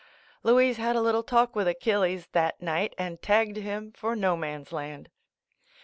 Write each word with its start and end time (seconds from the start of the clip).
Louise 0.41 0.77
had 0.77 0.95
a 0.95 0.99
little 1.01 1.21
talk 1.21 1.55
with 1.55 1.67
Achilles 1.67 2.25
that 2.31 2.59
night 2.59 2.95
and 2.97 3.21
tagged 3.21 3.57
him 3.57 3.91
for 3.91 4.15
no 4.15 4.35
man's 4.35 4.71
land. 4.71 5.11